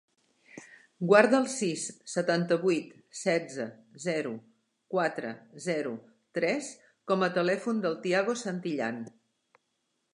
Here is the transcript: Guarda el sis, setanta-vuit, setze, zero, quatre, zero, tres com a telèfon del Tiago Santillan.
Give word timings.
Guarda 1.09 1.35
el 1.39 1.43
sis, 1.55 1.83
setanta-vuit, 2.13 2.95
setze, 3.19 3.67
zero, 4.05 4.31
quatre, 4.95 5.33
zero, 5.69 5.91
tres 6.39 6.71
com 7.13 7.27
a 7.27 7.31
telèfon 7.37 7.83
del 7.85 7.99
Tiago 8.07 8.35
Santillan. 8.45 8.99